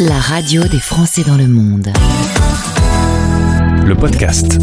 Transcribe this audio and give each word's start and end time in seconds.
La 0.00 0.18
radio 0.18 0.64
des 0.64 0.80
Français 0.80 1.22
dans 1.22 1.36
le 1.36 1.46
monde. 1.46 1.92
Le 3.86 3.94
podcast. 3.94 4.58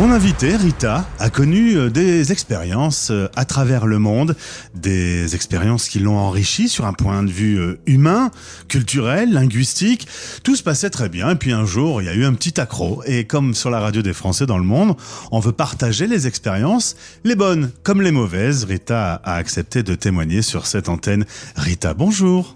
Mon 0.00 0.10
invité, 0.10 0.56
Rita, 0.56 1.08
a 1.20 1.30
connu 1.30 1.76
euh, 1.76 1.88
des 1.88 2.32
expériences 2.32 3.12
euh, 3.12 3.28
à 3.36 3.44
travers 3.44 3.86
le 3.86 4.00
monde, 4.00 4.34
des 4.74 5.36
expériences 5.36 5.88
qui 5.88 6.00
l'ont 6.00 6.18
enrichi 6.18 6.68
sur 6.68 6.86
un 6.86 6.92
point 6.92 7.22
de 7.22 7.30
vue 7.30 7.56
euh, 7.60 7.78
humain, 7.86 8.32
culturel, 8.66 9.32
linguistique. 9.32 10.08
Tout 10.42 10.56
se 10.56 10.64
passait 10.64 10.90
très 10.90 11.08
bien, 11.08 11.30
et 11.30 11.36
puis 11.36 11.52
un 11.52 11.64
jour, 11.64 12.02
il 12.02 12.06
y 12.06 12.08
a 12.08 12.14
eu 12.14 12.24
un 12.24 12.34
petit 12.34 12.60
accro, 12.60 13.04
et 13.06 13.26
comme 13.26 13.54
sur 13.54 13.70
la 13.70 13.78
radio 13.78 14.02
des 14.02 14.12
Français 14.12 14.46
dans 14.46 14.58
le 14.58 14.64
monde, 14.64 14.96
on 15.30 15.38
veut 15.38 15.52
partager 15.52 16.08
les 16.08 16.26
expériences, 16.26 16.96
les 17.22 17.36
bonnes 17.36 17.70
comme 17.84 18.02
les 18.02 18.10
mauvaises. 18.10 18.64
Rita 18.64 19.14
a 19.22 19.36
accepté 19.36 19.84
de 19.84 19.94
témoigner 19.94 20.42
sur 20.42 20.66
cette 20.66 20.88
antenne. 20.88 21.24
Rita, 21.54 21.94
bonjour. 21.94 22.55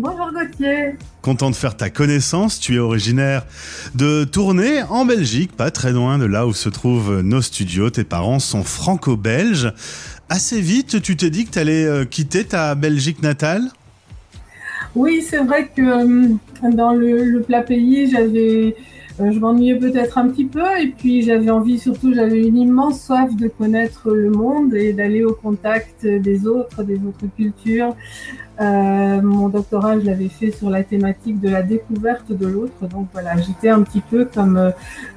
Bonjour 0.00 0.30
Gauthier. 0.32 0.94
Content 1.22 1.50
de 1.50 1.56
faire 1.56 1.76
ta 1.76 1.90
connaissance. 1.90 2.60
Tu 2.60 2.76
es 2.76 2.78
originaire 2.78 3.44
de 3.96 4.22
Tournai, 4.22 4.84
en 4.84 5.04
Belgique, 5.04 5.50
pas 5.56 5.72
très 5.72 5.90
loin 5.90 6.18
de 6.18 6.24
là 6.24 6.46
où 6.46 6.52
se 6.52 6.68
trouvent 6.68 7.20
nos 7.20 7.42
studios. 7.42 7.90
Tes 7.90 8.04
parents 8.04 8.38
sont 8.38 8.62
franco-belges. 8.62 9.72
Assez 10.28 10.60
vite, 10.60 11.02
tu 11.02 11.16
t'es 11.16 11.30
dit 11.30 11.46
que 11.46 11.50
tu 11.50 11.58
allais 11.58 11.84
euh, 11.84 12.04
quitter 12.04 12.44
ta 12.44 12.76
Belgique 12.76 13.24
natale? 13.24 13.62
Oui, 14.94 15.20
c'est 15.28 15.38
vrai 15.38 15.68
que 15.74 15.82
euh, 15.82 16.36
dans 16.70 16.92
le, 16.92 17.42
plat 17.44 17.62
pays, 17.62 18.08
j'avais, 18.08 18.76
euh, 19.20 19.32
je 19.32 19.38
m'ennuyais 19.40 19.80
peut-être 19.80 20.16
un 20.16 20.28
petit 20.28 20.44
peu 20.44 20.78
et 20.80 20.94
puis 20.96 21.22
j'avais 21.22 21.50
envie, 21.50 21.76
surtout, 21.76 22.14
j'avais 22.14 22.46
une 22.46 22.56
immense 22.56 23.04
soif 23.04 23.34
de 23.34 23.48
connaître 23.48 24.12
le 24.12 24.30
monde 24.30 24.74
et 24.74 24.92
d'aller 24.92 25.24
au 25.24 25.32
contact 25.32 26.06
des 26.06 26.46
autres, 26.46 26.84
des 26.84 26.98
autres 26.98 27.26
cultures. 27.36 27.96
Euh, 28.60 29.22
mon 29.22 29.48
doctorat, 29.48 30.00
je 30.00 30.06
l'avais 30.06 30.28
fait 30.28 30.50
sur 30.50 30.68
la 30.68 30.82
thématique 30.82 31.40
de 31.40 31.48
la 31.48 31.62
découverte 31.62 32.32
de 32.32 32.46
l'autre. 32.46 32.86
Donc 32.88 33.06
voilà, 33.12 33.36
j'étais 33.36 33.68
un 33.68 33.82
petit 33.82 34.00
peu 34.00 34.24
comme 34.24 34.56
euh, 34.56 34.70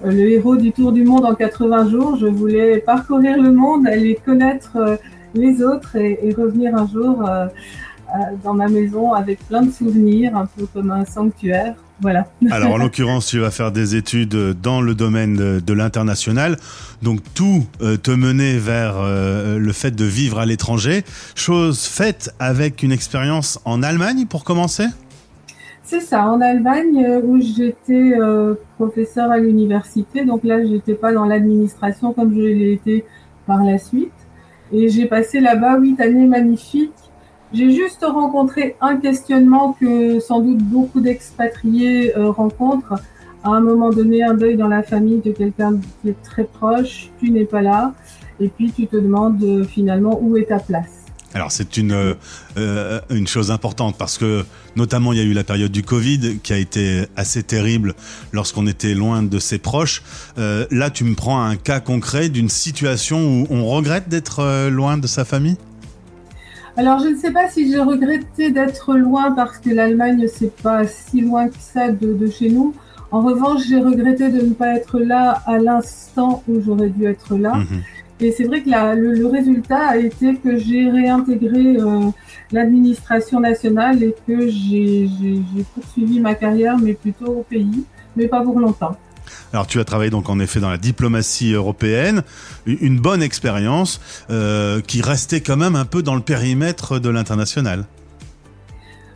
le 0.03 0.29
héros 0.29 0.55
du 0.55 0.71
Tour 0.71 0.91
du 0.91 1.03
monde 1.03 1.25
en 1.25 1.33
80 1.33 1.89
jours. 1.89 2.17
Je 2.17 2.27
voulais 2.27 2.77
parcourir 2.77 3.41
le 3.41 3.51
monde, 3.51 3.87
aller 3.87 4.19
connaître 4.23 4.77
euh, 4.77 4.95
les 5.33 5.63
autres 5.63 5.95
et, 5.95 6.19
et, 6.21 6.33
revenir 6.33 6.75
un 6.75 6.87
jour 6.87 7.23
dans 8.43 8.53
ma 8.53 8.67
maison 8.67 9.13
avec 9.13 9.45
plein 9.47 9.61
de 9.61 9.71
souvenirs, 9.71 10.35
un 10.35 10.45
peu 10.45 10.65
comme 10.65 10.91
un 10.91 11.05
sanctuaire. 11.05 11.75
Voilà. 12.01 12.27
Alors 12.51 12.73
en 12.73 12.77
l'occurrence, 12.77 13.27
tu 13.27 13.39
vas 13.39 13.51
faire 13.51 13.71
des 13.71 13.95
études 13.95 14.35
dans 14.61 14.81
le 14.81 14.95
domaine 14.95 15.59
de, 15.59 15.73
l'international. 15.73 16.57
Donc 17.01 17.19
tout 17.33 17.65
euh, 17.81 17.97
te 17.97 18.11
menait 18.11 18.57
vers 18.57 18.95
euh, 18.97 19.57
le 19.57 19.71
fait 19.71 19.91
de 19.91 20.05
vivre 20.05 20.39
à 20.39 20.45
l'étranger. 20.45 21.03
Chose 21.35 21.85
faite 21.85 22.33
avec 22.39 22.83
une 22.83 22.91
expérience 22.91 23.59
en 23.65 23.83
Allemagne 23.83 24.25
pour 24.25 24.43
commencer? 24.43 24.85
C'est 25.83 26.01
ça, 26.01 26.25
en 26.25 26.41
Allemagne 26.41 27.05
euh, 27.05 27.21
où 27.21 27.39
j'étais 27.41 28.13
professeur 28.77 29.31
à 29.31 29.37
l'université. 29.37 30.25
Donc 30.25 30.43
là, 30.43 30.65
j'étais 30.65 30.95
pas 30.95 31.13
dans 31.13 31.25
l'administration 31.25 32.13
comme 32.13 32.33
je 32.33 32.41
l'ai 32.41 32.73
été 32.73 33.05
par 33.45 33.63
la 33.63 33.77
suite. 33.77 34.11
Et 34.73 34.89
j'ai 34.89 35.05
passé 35.05 35.39
là-bas 35.39 35.77
huit 35.79 35.99
années 35.99 36.27
magnifiques 36.27 36.91
j'ai 37.53 37.71
juste 37.71 38.03
rencontré 38.03 38.75
un 38.79 38.97
questionnement 38.97 39.75
que 39.79 40.19
sans 40.19 40.39
doute 40.39 40.59
beaucoup 40.59 41.01
d'expatriés 41.01 42.15
euh, 42.15 42.31
rencontrent. 42.31 42.93
À 43.43 43.49
un 43.49 43.59
moment 43.59 43.89
donné, 43.89 44.23
un 44.23 44.35
deuil 44.35 44.55
dans 44.55 44.67
la 44.67 44.83
famille 44.83 45.19
de 45.19 45.31
quelqu'un 45.31 45.73
qui 46.01 46.09
est 46.09 46.23
très 46.23 46.43
proche, 46.43 47.09
tu 47.19 47.31
n'es 47.31 47.43
pas 47.43 47.61
là, 47.61 47.93
et 48.39 48.47
puis 48.47 48.71
tu 48.71 48.87
te 48.87 48.95
demandes 48.95 49.43
euh, 49.43 49.65
finalement 49.65 50.17
où 50.21 50.37
est 50.37 50.45
ta 50.45 50.59
place. 50.59 50.89
Alors 51.33 51.51
c'est 51.51 51.77
une 51.77 52.13
euh, 52.57 52.99
une 53.09 53.25
chose 53.25 53.51
importante 53.51 53.97
parce 53.97 54.17
que 54.17 54.43
notamment 54.75 55.13
il 55.13 55.17
y 55.17 55.21
a 55.21 55.23
eu 55.23 55.31
la 55.31 55.45
période 55.45 55.71
du 55.71 55.81
Covid 55.81 56.39
qui 56.43 56.51
a 56.51 56.57
été 56.57 57.05
assez 57.15 57.41
terrible 57.41 57.95
lorsqu'on 58.33 58.67
était 58.67 58.93
loin 58.93 59.23
de 59.23 59.39
ses 59.39 59.57
proches. 59.57 60.03
là 60.35 60.89
tu 60.89 61.05
me 61.05 61.15
prends 61.15 61.41
un 61.41 61.55
cas 61.55 61.79
concret 61.79 62.27
d'une 62.27 62.49
situation 62.49 63.43
où 63.43 63.47
on 63.49 63.65
regrette 63.65 64.09
d'être 64.09 64.67
loin 64.67 64.97
de 64.97 65.07
sa 65.07 65.23
famille? 65.23 65.55
Alors, 66.77 66.99
je 66.99 67.09
ne 67.09 67.15
sais 67.15 67.31
pas 67.31 67.49
si 67.49 67.69
j'ai 67.69 67.79
regretté 67.79 68.51
d'être 68.51 68.95
loin 68.95 69.31
parce 69.31 69.57
que 69.57 69.69
l'Allemagne, 69.69 70.27
c'est 70.27 70.55
pas 70.61 70.87
si 70.87 71.21
loin 71.21 71.49
que 71.49 71.59
ça 71.59 71.89
de, 71.89 72.27
chez 72.27 72.49
nous. 72.49 72.73
En 73.11 73.21
revanche, 73.21 73.63
j'ai 73.67 73.77
regretté 73.77 74.29
de 74.29 74.41
ne 74.41 74.53
pas 74.53 74.75
être 74.75 74.99
là 74.99 75.41
à 75.45 75.57
l'instant 75.57 76.43
où 76.47 76.61
j'aurais 76.61 76.89
dû 76.89 77.05
être 77.05 77.35
là. 77.35 77.55
Mhm. 77.55 77.81
Et 78.21 78.31
c'est 78.31 78.43
vrai 78.43 78.61
que 78.61 78.69
le, 78.69 79.25
résultat 79.25 79.87
a 79.87 79.97
été 79.97 80.35
que 80.35 80.55
j'ai 80.55 80.89
réintégré 80.89 81.77
euh, 81.77 82.09
l'administration 82.51 83.39
nationale 83.39 84.01
et 84.03 84.15
que 84.27 84.47
j'ai 84.47 85.09
poursuivi 85.73 86.19
ma 86.19 86.35
carrière, 86.35 86.77
mais 86.77 86.93
plutôt 86.93 87.39
au 87.39 87.43
pays, 87.49 87.83
mais 88.15 88.27
pas 88.27 88.41
pour 88.41 88.59
longtemps. 88.59 88.95
Alors 89.53 89.67
tu 89.67 89.79
as 89.79 89.85
travaillé 89.85 90.09
donc 90.09 90.29
en 90.29 90.39
effet 90.39 90.59
dans 90.59 90.69
la 90.69 90.77
diplomatie 90.77 91.53
européenne, 91.53 92.23
une 92.65 92.99
bonne 92.99 93.21
expérience 93.21 93.99
euh, 94.29 94.81
qui 94.81 95.01
restait 95.01 95.41
quand 95.41 95.57
même 95.57 95.75
un 95.75 95.85
peu 95.85 96.03
dans 96.03 96.15
le 96.15 96.21
périmètre 96.21 96.99
de 96.99 97.09
l'international. 97.09 97.85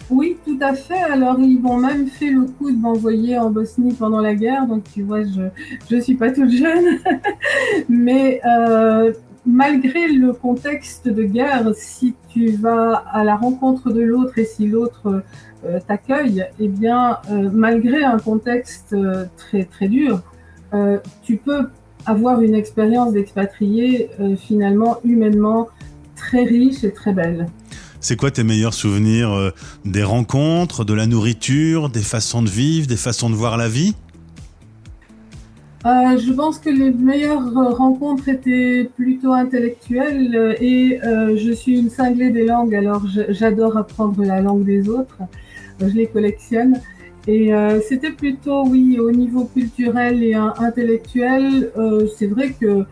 Oui, 0.10 0.38
tout 0.46 0.58
à 0.62 0.74
fait. 0.76 1.02
Alors, 1.02 1.40
ils 1.40 1.60
m'ont 1.60 1.78
même 1.78 2.08
fait 2.08 2.30
le 2.30 2.44
coup 2.44 2.72
de 2.72 2.78
m'envoyer 2.78 3.38
en 3.40 3.50
Bosnie 3.50 3.94
pendant 3.94 4.20
la 4.22 4.36
guerre. 4.36 4.68
Donc, 4.68 4.84
tu 4.94 5.02
vois, 5.02 5.24
je 5.24 5.96
ne 5.96 6.02
suis 6.02 6.14
pas 6.14 6.32
toute 6.32 6.52
jeune. 6.52 7.00
Mais 7.90 8.40
euh, 8.46 9.12
malgré 9.46 10.08
le 10.08 10.34
contexte 10.34 11.08
de 11.08 11.24
guerre, 11.24 11.72
si 11.76 12.16
tu 12.30 12.52
vas 12.52 13.04
à 13.12 13.24
la 13.24 13.36
rencontre 13.36 13.92
de 13.92 14.02
l'autre 14.02 14.38
et 14.38 14.46
si 14.46 14.68
l'autre 14.68 15.24
euh, 15.66 15.80
t'accueille, 15.88 16.46
eh 16.60 16.68
bien, 16.68 17.18
euh, 17.32 17.50
malgré 17.52 18.04
un 18.04 18.20
contexte 18.20 18.94
euh, 18.94 19.26
très 19.38 19.66
très 19.66 19.88
dur, 19.88 20.22
tu 21.24 21.38
peux 21.38 21.70
avoir 22.06 22.42
une 22.42 22.54
expérience 22.54 23.14
d'expatrié 23.14 24.10
finalement 24.38 24.98
humainement 25.06 25.70
très 26.18 26.44
riche 26.44 26.84
et 26.84 26.92
très 26.92 27.14
belle. 27.14 27.48
C'est 28.02 28.18
quoi 28.18 28.30
tes 28.30 28.44
meilleurs 28.44 28.74
souvenirs 28.74 29.54
des 29.86 30.04
rencontres, 30.04 30.84
de 30.84 30.94
la 30.94 31.08
nourriture, 31.08 31.90
des 31.90 32.02
façons 32.02 32.42
de 32.42 32.50
vivre, 32.50 32.88
des 32.88 32.98
façons 32.98 33.30
de 33.30 33.36
voir 33.36 33.56
la 33.56 33.70
vie? 33.70 33.96
Je 35.86 36.34
pense 36.34 36.60
que 36.60 36.70
les 36.70 36.92
meilleures 36.92 37.54
rencontres 37.54 38.28
étaient 38.28 38.90
plutôt 38.96 39.34
intellectuelles 39.34 40.58
et 40.60 41.00
je 41.04 41.52
suis 41.52 41.80
une 41.80 41.90
cinglée 41.90 42.32
des 42.32 42.46
langues, 42.46 42.74
alors 42.74 43.04
j'adore 43.30 43.78
apprendre 43.78 44.24
la 44.24 44.42
langue 44.42 44.64
des 44.64 44.90
autres 44.90 45.20
je 45.80 45.86
les 45.88 46.08
collectionne. 46.08 46.82
Et 47.28 47.54
euh, 47.54 47.80
c'était 47.82 48.12
plutôt, 48.12 48.66
oui, 48.68 49.00
au 49.00 49.12
niveau 49.12 49.46
culturel 49.46 50.24
et 50.24 50.36
intellectuel, 50.36 51.72
euh, 51.76 52.08
c'est 52.16 52.28
vrai 52.28 52.52
que 52.60 52.86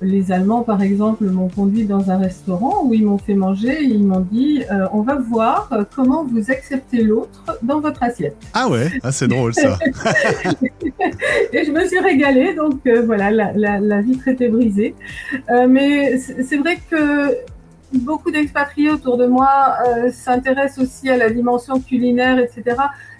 les 0.00 0.30
Allemands, 0.32 0.62
par 0.62 0.82
exemple, 0.82 1.24
m'ont 1.24 1.48
conduit 1.48 1.84
dans 1.84 2.10
un 2.10 2.18
restaurant 2.18 2.84
où 2.84 2.94
ils 2.94 3.04
m'ont 3.04 3.18
fait 3.18 3.34
manger 3.34 3.82
et 3.82 3.84
ils 3.84 4.04
m'ont 4.04 4.20
dit 4.20 4.62
euh, 4.70 4.86
on 4.92 5.02
va 5.02 5.16
voir 5.16 5.70
comment 5.94 6.24
vous 6.24 6.50
acceptez 6.50 7.02
l'autre 7.02 7.58
dans 7.62 7.80
votre 7.80 8.02
assiette. 8.02 8.36
Ah 8.54 8.68
ouais, 8.68 8.90
ah, 9.02 9.12
c'est 9.12 9.28
drôle 9.28 9.54
ça. 9.54 9.78
et 11.52 11.64
je 11.64 11.72
me 11.72 11.84
suis 11.86 11.98
régalée, 11.98 12.54
donc 12.54 12.80
voilà, 13.04 13.30
la, 13.30 13.52
la, 13.52 13.80
la, 13.80 14.00
vitre 14.00 14.28
était 14.28 14.48
brisée. 14.48 14.94
mais 15.68 16.18
c'est 16.18 16.56
vrai 16.56 16.78
que 16.90 17.36
beaucoup 17.92 18.30
d'expatriés 18.30 18.90
autour 18.90 19.16
de 19.16 19.26
moi 19.26 19.76
euh, 19.86 20.10
s'intéressent 20.10 20.84
aussi 20.84 21.08
à 21.10 21.16
la 21.16 21.30
dimension 21.30 21.80
culinaire, 21.80 22.38
etc. 22.38 22.76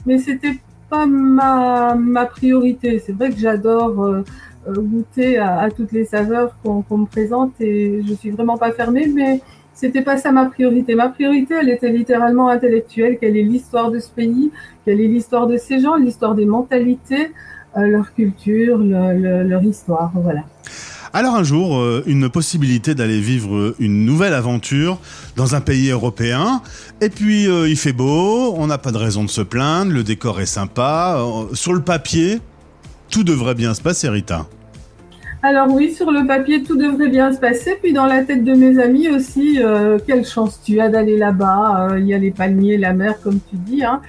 Mais 0.07 0.19
c'était 0.19 0.59
pas 0.91 1.07
ma, 1.07 1.95
ma 1.95 2.27
priorité. 2.27 3.03
C'est 3.05 3.13
vrai 3.13 3.31
que 3.31 3.39
j'adore 3.39 4.03
euh, 4.03 4.19
euh, 4.19 4.58
goûter 4.77 5.39
à, 5.39 5.69
toutes 5.75 5.93
les 5.93 6.05
saveurs 6.05 6.57
qu'on 6.63 6.99
me 6.99 7.07
présente 7.07 7.53
et 7.61 8.03
je 8.07 8.15
suis 8.15 8.31
vraiment 8.31 8.57
pas 8.57 8.73
fermée, 8.73 9.07
mais 9.07 9.41
c'était 9.75 10.03
pas 10.03 10.17
ça 10.17 10.33
ma 10.33 10.47
priorité. 10.47 10.95
Ma 10.95 11.09
priorité, 11.09 11.55
elle 11.61 11.71
était 11.71 11.91
littéralement 11.91 12.49
intellectuelle. 12.49 13.19
Quelle 13.21 13.37
est 13.37 13.43
l'histoire 13.43 13.91
de 13.91 13.99
ce 13.99 14.11
pays 14.11 14.51
Quelle 14.85 15.01
est 15.01 15.09
l'histoire 15.09 15.47
de 15.47 15.57
ces 15.57 15.81
gens 15.81 15.97
L'histoire 15.97 16.35
des 16.35 16.47
mentalités, 16.47 17.33
leur 17.77 18.13
culture, 18.13 18.79
leur 18.79 19.63
histoire. 19.63 20.11
Voilà. 20.15 20.43
Alors 21.13 21.37
un 21.37 21.43
jour, 21.43 21.79
euh, 21.79 22.03
une 22.07 22.29
possibilité 22.29 22.95
d'aller 22.95 23.21
vivre 23.21 23.75
une 23.79 24.05
nouvelle 24.05 24.35
aventure 24.35 24.99
dans 25.37 25.55
un 25.55 25.61
pays 25.61 25.91
européen. 25.91 26.63
Et 27.01 27.09
puis 27.09 27.49
euh, 27.49 27.69
il 27.69 27.77
fait 27.77 27.93
beau, 27.93 28.55
on 28.57 28.67
n'a 28.67 28.79
pas 28.79 28.93
de 28.93 28.99
raison 28.99 29.25
de 29.25 29.31
se 29.31 29.41
plaindre, 29.41 29.93
le 29.93 30.05
décor 30.05 30.41
est 30.41 30.47
sympa. 30.47 31.17
Euh, 31.19 31.55
sur 31.55 31.73
le 31.73 31.81
papier, 31.81 32.41
tout 33.11 33.25
devrait 33.25 33.55
bien 33.55 33.75
se 33.75 33.81
passer, 33.81 34.09
Rita. 34.09 34.47
Alors 35.41 35.69
oui, 35.71 35.93
sur 35.93 36.11
le 36.11 36.27
papier, 36.27 36.65
tout 36.65 36.77
devrait 36.77 37.09
bien 37.09 37.33
se 37.33 37.39
passer. 37.39 37.79
Puis 37.81 37.93
dans 37.93 38.07
la 38.07 38.25
tête 38.25 38.43
de 38.43 38.55
mes 38.55 38.81
amis 38.81 39.09
aussi, 39.09 39.61
quelle 40.07 40.25
chance 40.25 40.61
tu 40.65 40.81
as 40.81 40.89
d'aller 40.89 41.17
là-bas. 41.17 41.97
Il 41.99 42.07
y 42.07 42.15
a 42.15 42.19
les 42.19 42.33
palmiers, 42.33 42.77
la 42.77 42.93
mer, 42.93 43.21
comme 43.23 43.39
tu 43.49 43.57
dis. 43.57 43.85
Hein. 43.85 44.01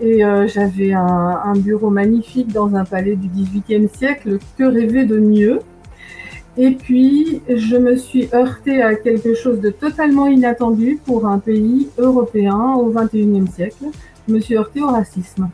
Et 0.00 0.20
j'avais 0.48 0.92
un, 0.92 1.40
un, 1.44 1.54
bureau 1.54 1.88
magnifique 1.88 2.52
dans 2.52 2.74
un 2.76 2.84
palais 2.84 3.16
du 3.16 3.28
XVIIIe 3.28 3.88
siècle. 3.88 4.38
Que 4.58 4.64
rêver 4.64 5.06
de 5.06 5.18
mieux? 5.18 5.60
Et 6.58 6.70
puis, 6.70 7.42
je 7.48 7.76
me 7.76 7.96
suis 7.96 8.28
heurtée 8.32 8.82
à 8.82 8.94
quelque 8.94 9.34
chose 9.34 9.60
de 9.60 9.68
totalement 9.68 10.26
inattendu 10.26 10.98
pour 11.04 11.26
un 11.26 11.38
pays 11.38 11.88
européen 11.98 12.74
au 12.74 12.90
XXIe 12.90 13.46
siècle. 13.54 13.86
Je 14.26 14.34
me 14.34 14.40
suis 14.40 14.56
heurtée 14.56 14.80
au 14.80 14.88
racisme. 14.88 15.48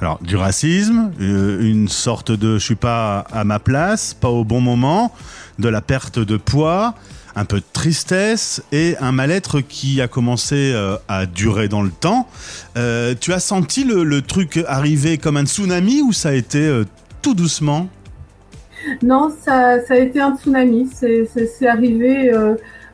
Alors, 0.00 0.18
du 0.22 0.36
racisme, 0.36 1.12
euh, 1.20 1.60
une 1.60 1.88
sorte 1.88 2.32
de 2.32 2.54
je 2.54 2.64
suis 2.64 2.74
pas 2.74 3.18
à 3.30 3.44
ma 3.44 3.58
place, 3.58 4.14
pas 4.14 4.30
au 4.30 4.44
bon 4.44 4.62
moment, 4.62 5.12
de 5.58 5.68
la 5.68 5.82
perte 5.82 6.18
de 6.18 6.38
poids, 6.38 6.94
un 7.36 7.44
peu 7.44 7.58
de 7.58 7.64
tristesse 7.74 8.62
et 8.72 8.96
un 9.00 9.12
mal-être 9.12 9.60
qui 9.60 10.00
a 10.00 10.08
commencé 10.08 10.72
euh, 10.74 10.96
à 11.06 11.26
durer 11.26 11.68
dans 11.68 11.82
le 11.82 11.90
temps. 11.90 12.28
Euh, 12.78 13.14
tu 13.20 13.34
as 13.34 13.40
senti 13.40 13.84
le, 13.84 14.22
truc 14.22 14.64
arriver 14.66 15.18
comme 15.18 15.36
un 15.36 15.44
tsunami 15.44 16.00
ou 16.00 16.14
ça 16.14 16.30
a 16.30 16.32
été 16.32 16.82
tout 17.20 17.34
doucement? 17.34 17.86
Non, 19.02 19.30
ça, 19.44 19.80
a 19.86 19.96
été 19.96 20.18
un 20.18 20.34
tsunami. 20.34 20.88
C'est 20.96 21.68
arrivé 21.68 22.32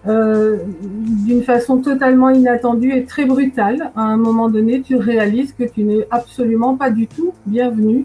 d'une 0.07 1.43
façon 1.43 1.79
totalement 1.79 2.31
inattendue 2.31 2.93
et 2.93 3.05
très 3.05 3.25
brutale. 3.25 3.91
À 3.97 4.03
un 4.03 4.17
moment 4.17 4.49
donné, 4.49 4.81
tu 4.81 4.97
réalises 4.97 5.53
que 5.53 5.65
tu 5.65 5.83
n'es 5.83 6.07
absolument 6.11 6.77
pas 6.77 6.91
du 6.91 7.07
tout 7.07 7.33
bienvenu 7.47 8.05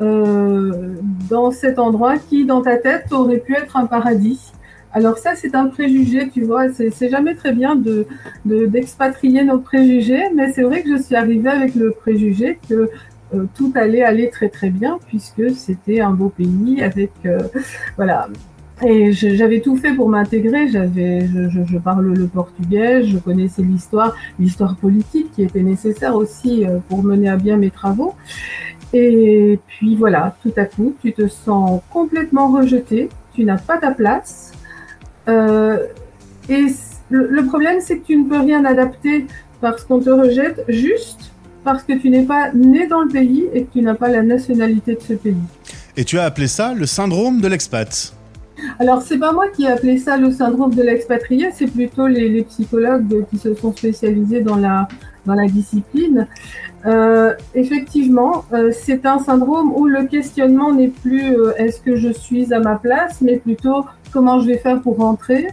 euh, 0.00 0.94
dans 1.28 1.50
cet 1.50 1.78
endroit 1.78 2.16
qui, 2.16 2.46
dans 2.46 2.62
ta 2.62 2.78
tête, 2.78 3.12
aurait 3.12 3.38
pu 3.38 3.54
être 3.54 3.76
un 3.76 3.86
paradis. 3.86 4.52
Alors 4.92 5.18
ça, 5.18 5.36
c'est 5.36 5.54
un 5.54 5.66
préjugé, 5.66 6.30
tu 6.30 6.42
vois. 6.42 6.72
C'est 6.72 7.08
jamais 7.08 7.34
très 7.34 7.52
bien 7.52 7.76
de 7.76 8.06
d'expatrier 8.44 9.44
nos 9.44 9.58
préjugés, 9.58 10.24
mais 10.34 10.52
c'est 10.52 10.62
vrai 10.62 10.82
que 10.82 10.96
je 10.96 11.02
suis 11.02 11.14
arrivée 11.14 11.50
avec 11.50 11.74
le 11.74 11.90
préjugé 11.90 12.58
que 12.68 12.90
euh, 13.34 13.44
tout 13.54 13.72
allait 13.76 14.02
aller 14.02 14.30
très 14.30 14.48
très 14.48 14.70
bien 14.70 14.98
puisque 15.06 15.50
c'était 15.50 16.00
un 16.00 16.10
beau 16.10 16.30
pays 16.30 16.82
avec 16.82 17.12
voilà 17.96 18.28
et 18.82 19.12
j'avais 19.12 19.60
tout 19.60 19.76
fait 19.76 19.92
pour 19.92 20.08
m'intégrer. 20.08 20.68
J'avais, 20.68 21.26
je, 21.26 21.78
parle 21.78 22.12
le 22.12 22.26
portugais, 22.26 23.04
je 23.04 23.18
connaissais 23.18 23.62
l'histoire, 23.62 24.14
l'histoire 24.38 24.76
politique 24.76 25.32
qui 25.34 25.42
était 25.42 25.62
nécessaire 25.62 26.14
aussi 26.14 26.64
euh, 26.64 26.78
pour 26.88 27.02
mener 27.02 27.28
à 27.28 27.36
bien 27.36 27.56
mes 27.56 27.70
travaux. 27.70 28.14
Et 28.92 29.58
puis 29.66 29.96
voilà, 29.96 30.36
tout 30.42 30.52
à 30.56 30.64
coup, 30.64 30.94
tu 31.00 31.12
te 31.12 31.28
sens 31.28 31.80
complètement 31.90 32.52
rejeté, 32.52 33.08
tu 33.34 33.44
n'as 33.44 33.58
pas 33.58 33.78
ta 33.78 33.92
place. 33.92 34.52
Euh, 35.28 35.86
et 36.48 36.66
le 37.10 37.44
problème, 37.44 37.80
c'est 37.80 37.98
que 37.98 38.06
tu 38.06 38.16
ne 38.16 38.28
peux 38.28 38.38
rien 38.38 38.64
adapter 38.64 39.26
parce 39.60 39.84
qu'on 39.84 40.00
te 40.00 40.10
rejette 40.10 40.64
juste 40.68 41.32
parce 41.64 41.82
que 41.82 41.92
tu 41.92 42.08
n'es 42.08 42.22
pas 42.22 42.52
né 42.52 42.86
dans 42.86 43.02
le 43.02 43.08
pays 43.08 43.44
et 43.52 43.64
que 43.64 43.72
tu 43.72 43.82
n'as 43.82 43.94
pas 43.94 44.08
la 44.08 44.22
nationalité 44.22 44.94
de 44.94 45.02
ce 45.02 45.12
pays. 45.12 45.34
Et 45.96 46.04
tu 46.04 46.18
as 46.18 46.24
appelé 46.24 46.46
ça 46.46 46.72
le 46.74 46.86
syndrome 46.86 47.40
de 47.40 47.48
l'expat. 47.48 48.14
Alors, 48.78 49.02
c'est 49.02 49.18
pas 49.18 49.32
moi 49.32 49.48
qui 49.48 49.64
ai 49.64 49.68
appelé 49.68 49.98
ça 49.98 50.16
le 50.16 50.30
syndrome 50.30 50.74
de 50.74 50.82
l'expatrié, 50.82 51.50
c'est 51.52 51.66
plutôt 51.66 52.06
les, 52.06 52.42
psychologues 52.44 53.26
qui 53.30 53.38
se 53.38 53.54
sont 53.54 53.72
spécialisés 53.72 54.40
dans 54.40 54.56
la, 54.56 54.88
discipline. 55.48 56.26
Euh, 56.86 57.34
effectivement, 57.54 58.44
euh, 58.52 58.72
c'est 58.72 59.06
un 59.06 59.18
syndrome 59.18 59.72
où 59.72 59.86
le 59.86 60.06
questionnement 60.06 60.72
n'est 60.72 60.88
plus 60.88 61.36
euh, 61.36 61.52
est-ce 61.56 61.80
que 61.80 61.94
je 61.94 62.10
suis 62.10 62.52
à 62.52 62.58
ma 62.58 62.76
place, 62.76 63.20
mais 63.20 63.36
plutôt 63.36 63.84
comment 64.12 64.40
je 64.40 64.46
vais 64.46 64.58
faire 64.58 64.80
pour 64.80 64.96
rentrer. 64.96 65.48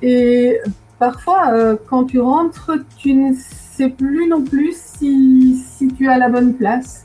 Et 0.00 0.58
parfois, 0.98 1.76
quand 1.88 2.04
tu 2.04 2.20
rentres, 2.20 2.72
tu 2.96 3.14
ne 3.14 3.34
sais 3.34 3.88
plus 3.88 4.28
non 4.28 4.42
plus 4.42 4.74
si, 4.74 5.62
tu 5.98 6.08
as 6.08 6.18
la 6.18 6.28
bonne 6.28 6.54
place 6.54 7.04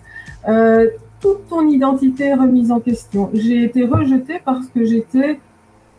toute 1.19 1.47
ton 1.49 1.67
identité 1.67 2.25
est 2.25 2.35
remise 2.35 2.71
en 2.71 2.79
question. 2.79 3.29
J'ai 3.33 3.63
été 3.63 3.85
rejetée 3.85 4.41
parce 4.43 4.67
que 4.67 4.85
j'étais 4.85 5.39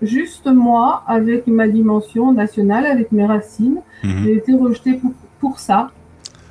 juste 0.03 0.47
moi 0.47 1.03
avec 1.07 1.47
ma 1.47 1.69
dimension 1.69 2.33
nationale, 2.33 2.87
avec 2.87 3.13
mes 3.13 3.27
racines. 3.27 3.81
Mhm. 4.03 4.25
J'ai 4.25 4.37
été 4.37 4.55
rejetée 4.55 4.95
pour, 4.95 5.13
pour 5.39 5.59
ça. 5.59 5.91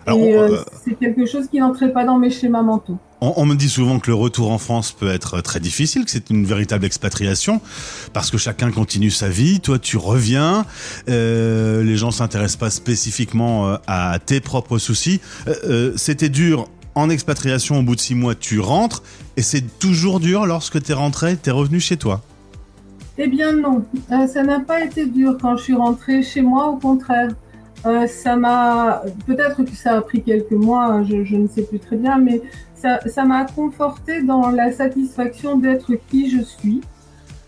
et 0.07 0.11
euh, 0.11 0.49
euh, 0.49 0.57
c'est 0.83 0.93
quelque 0.93 1.25
chose 1.25 1.47
qui 1.47 1.59
n'entrait 1.59 1.91
pas 1.91 2.05
dans 2.05 2.17
mes 2.17 2.29
schémas 2.29 2.61
mentaux. 2.61 2.97
On, 3.21 3.45
me 3.45 3.55
dit 3.55 3.67
souvent 3.67 3.99
que 3.99 4.09
le 4.09 4.15
retour 4.15 4.49
en 4.49 4.57
France 4.57 4.93
peut 4.93 5.09
être 5.09 5.41
très 5.41 5.59
difficile, 5.59 6.05
que 6.05 6.11
c'est 6.11 6.29
une 6.29 6.45
véritable 6.45 6.85
expatriation, 6.85 7.59
parce 8.13 8.31
que 8.31 8.37
chacun 8.37 8.71
continue 8.71 9.11
sa 9.11 9.27
vie. 9.27 9.59
Toi, 9.59 9.77
tu 9.77 9.97
reviens, 9.97 10.65
euh, 11.09 11.83
les 11.83 11.97
gens 11.97 12.11
s'intéressent 12.11 12.55
pas 12.55 12.69
spécifiquement 12.69 13.75
à 13.87 14.19
tes 14.25 14.39
propres 14.39 14.77
soucis. 14.77 15.19
C'était 15.97 16.29
dur 16.29 16.69
en 16.95 17.09
expatriation, 17.09 17.79
au 17.79 17.83
bout 17.83 17.95
de 17.95 17.99
six 17.99 18.15
mois, 18.15 18.35
tu 18.35 18.59
rentres 18.59 19.03
et 19.37 19.41
c'est 19.41 19.79
toujours 19.79 20.19
dur 20.19 20.45
lorsque 20.45 20.81
tu 20.81 20.91
es 20.91 20.95
rentré, 20.95 21.37
tu 21.37 21.49
es 21.49 21.51
revenu 21.51 21.79
chez 21.79 21.97
toi. 21.97 22.21
Eh 23.21 23.27
bien 23.27 23.51
non, 23.51 23.83
euh, 24.13 24.27
ça 24.27 24.43
n'a 24.43 24.61
pas 24.61 24.81
été 24.81 25.05
dur 25.05 25.37
quand 25.41 25.57
je 25.57 25.63
suis 25.63 25.75
rentrée 25.75 26.23
chez 26.23 26.41
moi, 26.41 26.69
au 26.69 26.77
contraire. 26.77 27.31
Euh, 27.85 28.07
ça 28.07 28.37
m'a, 28.37 29.03
peut-être 29.25 29.63
que 29.63 29.75
ça 29.75 29.97
a 29.97 30.01
pris 30.01 30.21
quelques 30.23 30.51
mois, 30.51 30.85
hein, 30.85 31.03
je, 31.03 31.35
ne 31.35 31.47
sais 31.47 31.63
plus 31.63 31.79
très 31.79 31.97
bien, 31.97 32.17
mais 32.17 32.41
ça 32.75 33.25
m'a 33.25 33.43
conforté 33.43 34.23
dans 34.23 34.49
la 34.51 34.71
satisfaction 34.71 35.57
d'être 35.57 35.91
qui 36.09 36.29
je 36.29 36.41
suis, 36.41 36.79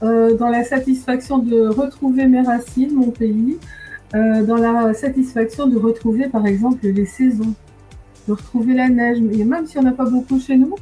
euh, 0.03 0.35
dans 0.35 0.49
la 0.49 0.65
satisfaction 0.65 1.37
de 1.37 1.67
retrouver 1.67 2.27
mes 2.27 2.41
racines, 2.41 2.93
mon 2.93 3.11
pays, 3.11 3.57
dans 4.13 4.57
la 4.57 4.93
satisfaction 4.93 5.67
de 5.67 5.77
retrouver 5.77 6.27
par 6.27 6.45
exemple 6.45 6.85
les 6.85 7.05
saisons 7.05 7.53
retrouver 8.33 8.73
la 8.73 8.89
neige, 8.89 9.19
et 9.31 9.43
même 9.43 9.65
si 9.65 9.77
on 9.77 9.83
n'a 9.83 9.91
pas 9.91 10.05
beaucoup 10.05 10.39
chez 10.39 10.57
nous, 10.57 10.75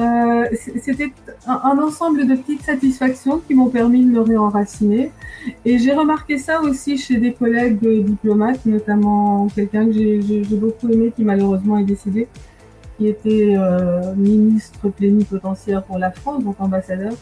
euh, 0.00 0.46
c'était 0.82 1.12
un, 1.46 1.78
ensemble 1.78 2.26
de 2.26 2.34
petites 2.34 2.62
satisfactions 2.62 3.40
qui 3.46 3.54
m'ont 3.54 3.68
permis 3.68 4.04
de 4.04 4.10
me 4.10 4.20
réenraciner. 4.20 5.12
Et 5.64 5.78
j'ai 5.78 5.92
remarqué 5.92 6.36
ça 6.38 6.60
aussi 6.62 6.98
chez 6.98 7.16
des 7.18 7.32
collègues 7.32 7.78
diplomates, 8.04 8.66
notamment 8.66 9.46
quelqu'un 9.54 9.86
que 9.86 9.92
j'ai 9.92 10.42
beaucoup 10.50 10.88
aimé 10.88 11.12
qui 11.14 11.22
malheureusement 11.22 11.78
est 11.78 11.84
décédé, 11.84 12.26
qui 12.96 13.06
était 13.06 13.54
euh, 13.56 14.14
ministre 14.16 14.88
plénipotentiaire 14.88 15.84
pour 15.84 15.98
la 15.98 16.10
France, 16.10 16.42
donc 16.42 16.56
ambassadeur, 16.58 17.12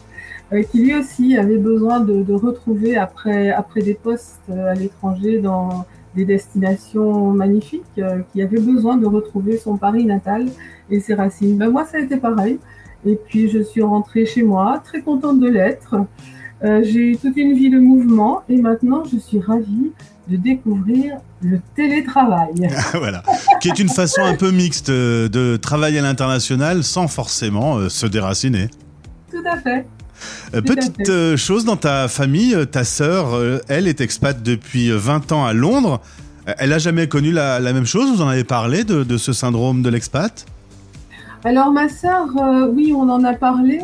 euh, 0.51 0.63
qui 0.63 0.79
lui 0.79 0.95
aussi 0.95 1.37
avait 1.37 1.57
besoin 1.57 1.99
de, 1.99 2.23
de 2.23 2.33
retrouver 2.33 2.97
après, 2.97 3.51
après 3.51 3.81
des 3.81 3.93
postes 3.93 4.49
à 4.49 4.73
l'étranger 4.73 5.39
dans 5.39 5.85
des 6.15 6.25
destinations 6.25 7.31
magnifiques, 7.31 7.83
euh, 7.97 8.21
qui 8.31 8.41
avait 8.41 8.59
besoin 8.59 8.97
de 8.97 9.05
retrouver 9.05 9.57
son 9.57 9.77
Paris 9.77 10.05
natal 10.05 10.47
et 10.89 10.99
ses 10.99 11.15
racines. 11.15 11.57
Ben 11.57 11.69
moi, 11.69 11.85
ça 11.85 11.97
a 11.97 12.01
été 12.01 12.17
pareil. 12.17 12.59
Et 13.05 13.15
puis, 13.15 13.49
je 13.49 13.59
suis 13.59 13.81
rentrée 13.81 14.25
chez 14.25 14.43
moi, 14.43 14.81
très 14.83 15.01
contente 15.01 15.39
de 15.39 15.47
l'être. 15.47 15.95
Euh, 16.63 16.81
j'ai 16.83 17.11
eu 17.11 17.17
toute 17.17 17.35
une 17.35 17.57
vie 17.57 17.69
de 17.69 17.79
mouvement 17.79 18.43
et 18.47 18.57
maintenant, 18.57 19.03
je 19.11 19.17
suis 19.17 19.39
ravie 19.39 19.91
de 20.29 20.37
découvrir 20.37 21.17
le 21.41 21.59
télétravail. 21.75 22.53
voilà, 22.93 23.23
qui 23.59 23.67
est 23.67 23.79
une 23.79 23.89
façon 23.89 24.21
un 24.21 24.35
peu 24.35 24.51
mixte 24.51 24.89
euh, 24.89 25.27
de 25.27 25.57
travailler 25.57 25.99
à 25.99 26.03
l'international 26.03 26.83
sans 26.83 27.07
forcément 27.07 27.89
se 27.89 28.05
déraciner. 28.05 28.69
Tout 29.29 29.43
à 29.45 29.57
fait. 29.57 29.85
Euh, 30.53 30.61
petite 30.61 31.09
euh, 31.09 31.35
chose 31.35 31.65
dans 31.65 31.77
ta 31.77 32.07
famille, 32.07 32.53
euh, 32.53 32.65
ta 32.65 32.83
sœur, 32.83 33.29
elle 33.69 33.87
est 33.87 34.01
expat 34.01 34.41
depuis 34.41 34.91
20 34.91 35.31
ans 35.31 35.45
à 35.45 35.53
Londres. 35.53 35.99
Elle 36.45 36.73
a 36.73 36.77
jamais 36.77 37.07
connu 37.07 37.31
la, 37.31 37.59
même 37.61 37.85
chose? 37.85 38.11
Vous 38.13 38.21
en 38.21 38.27
avez 38.27 38.43
parlé 38.43 38.83
de, 38.83 39.17
ce 39.17 39.33
syndrome 39.33 39.81
de 39.81 39.89
l'expat? 39.89 40.45
Alors 41.45 41.71
ma 41.71 41.89
sœur, 41.89 42.27
oui, 42.73 42.93
on 42.95 43.09
en 43.09 43.23
a 43.23 43.33
parlé. 43.33 43.79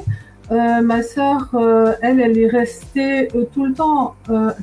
ma 0.51 1.01
sœur, 1.01 1.55
elle, 2.01 2.19
elle 2.19 2.37
est 2.37 2.49
restée 2.49 3.29
tout 3.53 3.65
le 3.65 3.73
temps, 3.73 4.15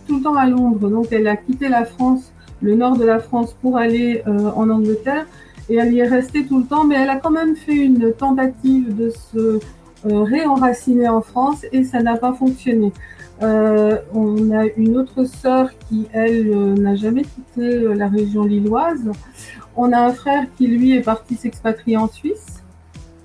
tout 0.07 0.19
le 0.19 0.23
temps 0.23 0.37
à 0.37 0.47
Londres. 0.47 0.91
Donc 0.91 1.09
elle 1.11 1.27
a 1.27 1.37
quitté 1.37 1.71
la 1.71 1.87
France, 1.87 2.33
le 2.61 2.75
nord 2.75 2.99
de 2.99 3.05
la 3.07 3.19
France, 3.19 3.57
pour 3.63 3.79
aller 3.79 4.23
en 4.27 4.69
Angleterre. 4.69 5.25
Et 5.71 5.77
elle 5.77 5.95
y 5.95 6.01
est 6.01 6.07
restée 6.09 6.45
tout 6.45 6.59
le 6.59 6.67
temps, 6.67 6.85
mais 6.85 6.97
elle 6.97 7.11
a 7.11 7.17
quand 7.17 7.31
même 7.31 7.57
fait 7.57 7.77
une 7.77 8.13
tentative 8.13 8.95
de 8.95 9.11
se 9.11 9.59
euh, 10.05 10.23
réenraciné 10.25 11.09
en 11.09 11.23
France 11.23 11.65
et 11.73 11.83
ça 11.85 12.03
n'a 12.03 12.17
pas 12.17 12.35
fonctionné. 12.35 12.93
Euh, 13.43 13.97
on 14.13 14.51
a 14.51 14.67
une 14.77 14.97
autre 14.99 15.25
sœur 15.25 15.71
qui, 15.89 16.07
elle, 16.13 16.49
euh, 16.49 16.75
n'a 16.75 16.97
jamais 16.97 17.23
quitté 17.23 17.95
la 17.95 18.09
région 18.09 18.45
lilloise. 18.45 19.11
On 19.75 19.93
a 19.93 19.99
un 19.99 20.13
frère 20.13 20.45
qui, 20.57 20.67
lui, 20.67 20.95
est 20.95 21.01
parti 21.01 21.35
s'expatrier 21.35 21.97
en 21.97 22.09
Suisse. 22.09 22.63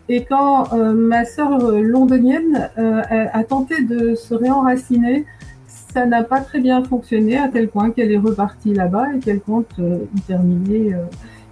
Et 0.10 0.26
quand 0.26 0.74
ma 0.74 1.24
sœur 1.24 1.72
londonienne 1.72 2.70
a 2.76 3.44
tenté 3.46 3.82
de 3.82 4.14
se 4.14 4.34
réenraciner, 4.34 5.26
ça 5.68 6.06
n'a 6.06 6.24
pas 6.24 6.42
très 6.42 6.60
bien 6.60 6.84
fonctionné, 6.84 7.38
à 7.38 7.48
tel 7.48 7.70
point 7.70 7.92
qu'elle 7.92 8.12
est 8.12 8.18
repartie 8.18 8.74
là-bas 8.74 9.14
et 9.16 9.20
qu'elle 9.20 9.40
compte 9.40 9.72
y 9.80 10.22
terminer, 10.22 10.98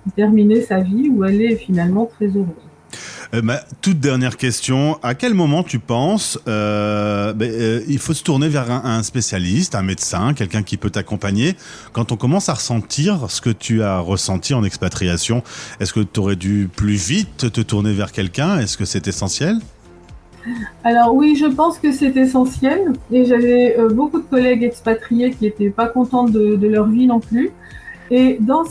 y 0.07 0.11
terminer 0.11 0.59
sa 0.61 0.81
vie, 0.81 1.07
où 1.07 1.23
elle 1.23 1.41
est 1.41 1.55
finalement 1.55 2.05
très 2.05 2.27
heureuse. 2.27 2.68
Euh, 3.33 3.41
toute 3.81 3.99
dernière 3.99 4.37
question, 4.37 4.97
à 5.03 5.13
quel 5.13 5.35
moment 5.35 5.61
tu 5.61 5.77
penses 5.77 6.39
euh, 6.47 7.31
ben, 7.33 7.49
euh, 7.49 7.81
il 7.87 7.99
faut 7.99 8.13
se 8.13 8.23
tourner 8.23 8.47
vers 8.47 8.71
un, 8.71 9.03
spécialiste, 9.03 9.75
un 9.75 9.83
médecin, 9.83 10.33
quelqu'un 10.33 10.63
qui 10.63 10.77
peut 10.77 10.89
t'accompagner? 10.89 11.55
Quand 11.93 12.11
on 12.11 12.15
commence 12.15 12.49
à 12.49 12.53
ressentir 12.53 13.29
ce 13.29 13.39
que 13.41 13.51
tu 13.51 13.83
as 13.83 13.99
ressenti 13.99 14.55
en 14.55 14.63
expatriation 14.63 15.43
Est-ce 15.79 15.93
que 15.93 15.99
tu 15.99 16.19
aurais 16.19 16.35
dû 16.35 16.69
plus 16.75 16.95
vite 16.95 17.51
te 17.51 17.61
tourner 17.61 17.93
vers 17.93 18.11
quelqu'un? 18.11 18.57
Est-ce 18.59 18.77
que 18.77 18.85
c'est 18.85 19.07
essentiel? 19.07 19.57
Alors 20.83 21.13
oui, 21.13 21.35
je 21.35 21.45
pense 21.45 21.77
que 21.77 21.91
c'est 21.91 22.17
essentiel. 22.17 22.93
Et 23.11 23.25
j'avais 23.25 23.75
beaucoup 23.93 24.19
de 24.19 24.25
collègues 24.25 24.63
expatriés 24.63 25.31
qui 25.31 25.43
n'étaient 25.43 25.69
pas 25.69 25.87
contents 25.87 26.23
de, 26.23 26.57
leur 26.65 26.87
vie 26.87 27.05
non 27.05 27.19
plus. 27.19 27.51
Et 28.09 28.39
dans 28.39 28.63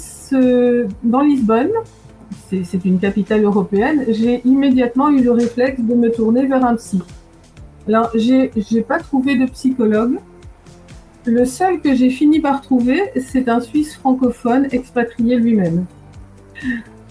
Lisbonne, 1.20 1.70
c'est 2.50 2.84
une 2.84 2.98
capitale 2.98 3.44
européenne, 3.44 4.04
j'ai 4.08 4.40
immédiatement 4.46 5.08
eu 5.10 5.22
le 5.22 5.32
réflexe 5.32 5.80
de 5.80 5.94
me 5.94 6.10
tourner 6.10 6.46
vers 6.46 6.64
un 6.64 6.76
psy. 6.76 7.02
Alors, 7.86 8.10
j'ai 8.14 8.82
pas 8.86 8.98
trouvé 8.98 9.36
de 9.36 9.46
psychologue. 9.46 10.18
Le 11.24 11.44
seul 11.44 11.80
que 11.80 11.94
j'ai 11.94 12.10
fini 12.10 12.40
par 12.40 12.60
trouver, 12.60 13.02
c'est 13.20 13.48
un 13.48 13.60
Suisse 13.60 13.96
francophone 13.96 14.68
expatrié 14.70 15.36
lui-même. 15.36 15.84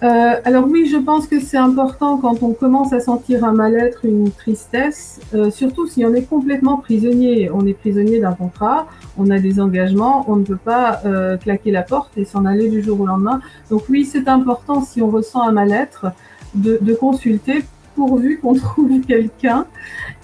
Euh, 0.03 0.35
alors 0.45 0.67
oui, 0.67 0.85
je 0.85 0.97
pense 0.97 1.25
que 1.25 1.39
c'est 1.39 1.57
important 1.57 2.17
quand 2.17 2.43
on 2.43 2.53
commence 2.53 2.93
à 2.93 2.99
sentir 2.99 3.43
un 3.43 3.53
mal-être, 3.53 4.05
une 4.05 4.31
tristesse, 4.31 5.19
euh, 5.33 5.49
surtout 5.49 5.87
si 5.87 6.05
on 6.05 6.13
est 6.13 6.23
complètement 6.23 6.77
prisonnier. 6.77 7.49
On 7.51 7.65
est 7.65 7.73
prisonnier 7.73 8.19
d'un 8.19 8.33
contrat, 8.33 8.87
on 9.17 9.31
a 9.31 9.39
des 9.39 9.59
engagements, 9.59 10.23
on 10.27 10.35
ne 10.35 10.43
peut 10.43 10.55
pas 10.55 11.01
euh, 11.05 11.37
claquer 11.37 11.71
la 11.71 11.81
porte 11.81 12.15
et 12.15 12.25
s'en 12.25 12.45
aller 12.45 12.69
du 12.69 12.83
jour 12.83 13.01
au 13.01 13.07
lendemain. 13.07 13.41
Donc 13.71 13.83
oui, 13.89 14.05
c'est 14.05 14.27
important 14.27 14.83
si 14.83 15.01
on 15.01 15.09
ressent 15.09 15.41
un 15.41 15.51
mal-être 15.51 16.07
de, 16.53 16.77
de, 16.79 16.93
consulter 16.93 17.63
pourvu 17.95 18.39
qu'on 18.39 18.53
trouve 18.55 19.01
quelqu'un. 19.01 19.65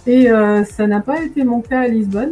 Et 0.06 0.28
ça 0.66 0.86
n'a 0.86 1.00
pas 1.00 1.24
été 1.24 1.46
mon 1.46 1.62
cas 1.62 1.80
à 1.80 1.88
Lisbonne. 1.88 2.32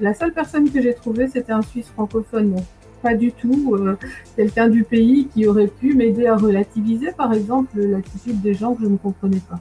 la 0.00 0.12
seule 0.12 0.32
personne 0.32 0.70
que 0.70 0.82
j'ai 0.82 0.92
trouvée, 0.92 1.26
c'était 1.26 1.52
un 1.52 1.62
Suisse 1.62 1.88
francophone 1.88 2.56
pas 3.02 3.14
du 3.14 3.32
tout 3.32 3.74
euh, 3.74 3.96
quelqu'un 4.36 4.68
du 4.68 4.84
pays 4.84 5.28
qui 5.32 5.46
aurait 5.46 5.68
pu 5.68 5.94
m'aider 5.94 6.26
à 6.26 6.36
relativiser, 6.36 7.12
par 7.16 7.32
exemple, 7.32 7.78
l'attitude 7.80 8.40
des 8.40 8.54
gens 8.54 8.74
que 8.74 8.82
je 8.82 8.88
ne 8.88 8.96
comprenais 8.96 9.42
pas. 9.48 9.60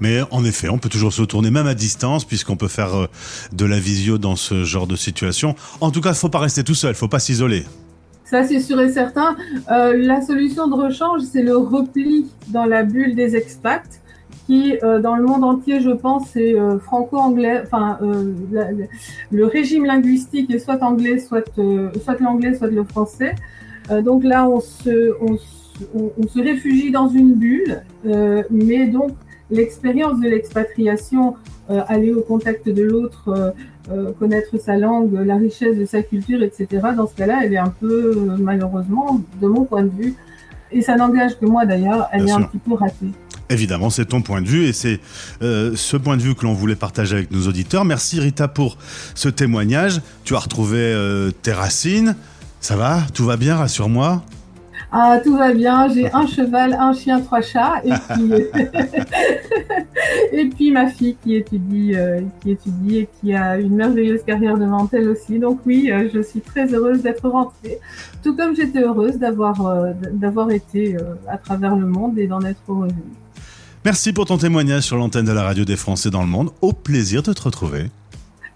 Mais 0.00 0.20
en 0.30 0.44
effet, 0.44 0.68
on 0.68 0.78
peut 0.78 0.88
toujours 0.88 1.12
se 1.12 1.22
tourner 1.22 1.50
même 1.50 1.66
à 1.66 1.74
distance 1.74 2.24
puisqu'on 2.24 2.56
peut 2.56 2.68
faire 2.68 2.94
euh, 2.94 3.06
de 3.52 3.64
la 3.64 3.78
visio 3.78 4.18
dans 4.18 4.36
ce 4.36 4.64
genre 4.64 4.86
de 4.86 4.96
situation. 4.96 5.54
En 5.80 5.90
tout 5.90 6.00
cas, 6.00 6.10
il 6.10 6.12
ne 6.12 6.18
faut 6.18 6.28
pas 6.28 6.40
rester 6.40 6.64
tout 6.64 6.74
seul, 6.74 6.90
il 6.90 6.94
ne 6.94 6.98
faut 6.98 7.08
pas 7.08 7.20
s'isoler. 7.20 7.64
Ça, 8.24 8.42
c'est 8.46 8.60
sûr 8.60 8.80
et 8.80 8.90
certain. 8.90 9.36
Euh, 9.70 9.96
la 9.96 10.22
solution 10.22 10.66
de 10.66 10.74
rechange, 10.74 11.22
c'est 11.30 11.42
le 11.42 11.56
repli 11.56 12.26
dans 12.48 12.64
la 12.64 12.82
bulle 12.82 13.14
des 13.14 13.36
expats 13.36 13.82
qui, 14.46 14.76
euh, 14.82 15.00
dans 15.00 15.16
le 15.16 15.24
monde 15.24 15.44
entier, 15.44 15.80
je 15.80 15.90
pense, 15.90 16.28
c'est 16.32 16.58
euh, 16.58 16.78
franco-anglais, 16.78 17.62
enfin, 17.64 17.98
euh, 18.02 18.32
le 19.30 19.46
régime 19.46 19.84
linguistique 19.84 20.52
est 20.52 20.58
soit 20.58 20.82
anglais, 20.82 21.18
soit, 21.18 21.44
soit 22.02 22.20
l'anglais, 22.20 22.54
soit 22.54 22.68
le 22.68 22.84
français. 22.84 23.34
donc 24.02 24.24
là, 24.24 24.48
on 24.48 24.60
se, 24.60 25.14
on, 25.20 25.36
on, 25.94 26.26
se 26.26 26.40
réfugie 26.40 26.90
dans 26.90 27.08
une 27.08 27.34
bulle, 27.34 27.82
mais 28.50 28.86
donc 28.86 29.12
l'expérience 29.50 30.20
de 30.20 30.28
l'expatriation, 30.28 31.34
aller 31.68 32.12
au 32.12 32.22
contact 32.22 32.68
de 32.68 32.82
l'autre, 32.82 33.54
connaître 34.18 34.58
sa 34.58 34.76
langue, 34.76 35.12
la 35.12 35.36
richesse 35.36 35.76
de 35.76 35.84
sa 35.84 36.02
culture, 36.02 36.42
etc., 36.42 36.66
dans 36.96 37.06
ce 37.06 37.14
cas-là, 37.14 37.40
elle 37.44 37.52
est 37.52 37.64
un 37.70 37.74
peu, 37.80 38.14
malheureusement, 38.38 39.20
de 39.42 39.46
mon 39.46 39.64
point 39.64 39.82
de 39.82 39.90
vue, 39.90 40.14
et 40.72 40.80
ça 40.80 40.96
n'engage 40.96 41.38
que 41.38 41.46
moi 41.46 41.66
d'ailleurs, 41.66 42.08
elle 42.12 42.26
est 42.28 42.32
un 42.32 42.42
petit 42.42 42.58
peu 42.58 42.74
ratée. 42.74 43.12
Évidemment, 43.50 43.90
c'est 43.90 44.06
ton 44.06 44.22
point 44.22 44.40
de 44.40 44.46
vue 44.46 44.64
et 44.64 44.72
c'est 44.72 45.00
euh, 45.42 45.72
ce 45.76 45.96
point 45.96 46.16
de 46.16 46.22
vue 46.22 46.34
que 46.34 46.44
l'on 46.44 46.54
voulait 46.54 46.76
partager 46.76 47.16
avec 47.16 47.30
nos 47.30 47.46
auditeurs. 47.46 47.84
Merci 47.84 48.18
Rita 48.18 48.48
pour 48.48 48.78
ce 49.14 49.28
témoignage. 49.28 50.00
Tu 50.24 50.34
as 50.34 50.38
retrouvé 50.38 50.78
euh, 50.78 51.30
tes 51.30 51.52
racines. 51.52 52.16
Ça 52.60 52.76
va? 52.76 53.02
Tout 53.12 53.26
va 53.26 53.36
bien? 53.36 53.56
Rassure-moi. 53.56 54.24
Ah, 54.90 55.20
tout 55.22 55.36
va 55.36 55.52
bien. 55.52 55.88
J'ai 55.88 56.10
un 56.10 56.26
cheval, 56.26 56.72
un 56.72 56.94
chien, 56.94 57.20
trois 57.20 57.42
chats. 57.42 57.82
Et 57.84 57.92
puis, 58.14 58.32
et 60.32 60.48
puis 60.48 60.70
ma 60.70 60.86
fille 60.86 61.16
qui 61.22 61.34
étudie, 61.36 61.94
euh, 61.94 62.22
qui 62.40 62.52
étudie 62.52 62.98
et 63.00 63.08
qui 63.20 63.34
a 63.34 63.58
une 63.58 63.76
merveilleuse 63.76 64.22
carrière 64.22 64.56
devant 64.56 64.88
elle 64.90 65.10
aussi. 65.10 65.38
Donc 65.38 65.60
oui, 65.66 65.90
je 66.14 66.20
suis 66.20 66.40
très 66.40 66.72
heureuse 66.72 67.02
d'être 67.02 67.28
rentrée. 67.28 67.78
Tout 68.22 68.34
comme 68.34 68.56
j'étais 68.56 68.80
heureuse 68.80 69.18
d'avoir 69.18 69.54
d'avoir 70.12 70.50
été 70.50 70.96
à 71.28 71.36
travers 71.36 71.76
le 71.76 71.86
monde 71.86 72.18
et 72.18 72.26
d'en 72.26 72.40
être 72.40 72.62
heureuse. 72.68 72.92
Merci 73.84 74.14
pour 74.14 74.24
ton 74.24 74.38
témoignage 74.38 74.84
sur 74.84 74.96
l'antenne 74.96 75.26
de 75.26 75.32
la 75.32 75.42
radio 75.42 75.66
des 75.66 75.76
Français 75.76 76.08
dans 76.08 76.22
le 76.22 76.26
monde. 76.26 76.50
Au 76.62 76.72
plaisir 76.72 77.22
de 77.22 77.34
te 77.34 77.42
retrouver. 77.42 77.90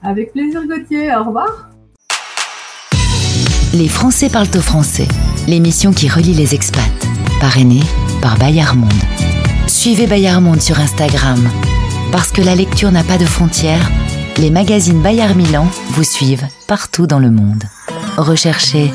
Avec 0.02 0.32
plaisir 0.32 0.62
Gauthier, 0.66 1.14
au 1.14 1.24
revoir. 1.24 1.68
Les 3.74 3.88
Français 3.88 4.30
parlent 4.30 4.48
au 4.54 4.62
français, 4.62 5.06
l'émission 5.46 5.92
qui 5.92 6.08
relie 6.08 6.32
les 6.32 6.54
expats, 6.54 6.82
parrainée 7.40 7.82
par 8.22 8.38
Bayard 8.38 8.74
Monde. 8.76 8.90
Suivez 9.66 10.06
Bayard 10.06 10.40
Monde 10.40 10.62
sur 10.62 10.80
Instagram. 10.80 11.46
Parce 12.10 12.32
que 12.32 12.40
la 12.40 12.54
lecture 12.54 12.90
n'a 12.90 13.04
pas 13.04 13.18
de 13.18 13.26
frontières, 13.26 13.90
les 14.38 14.50
magazines 14.50 15.02
Bayard 15.02 15.36
Milan 15.36 15.66
vous 15.90 16.04
suivent 16.04 16.46
partout 16.66 17.06
dans 17.06 17.18
le 17.18 17.30
monde. 17.30 17.64
Recherchez 18.16 18.90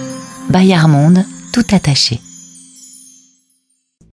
Bayard 0.50 0.90
Monde 0.90 1.26
tout 1.52 1.66
attaché. 1.72 2.22